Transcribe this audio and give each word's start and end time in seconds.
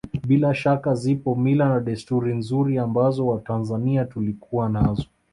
Bila 0.27 0.53
shaka 0.55 0.95
zipo 0.95 1.31
mila 1.35 1.69
na 1.69 1.79
desturi 1.79 2.33
nzuri 2.35 2.77
ambazo 2.77 3.27
Watanzania 3.27 4.05
tulikuwa 4.05 4.69
nazo 4.69 5.05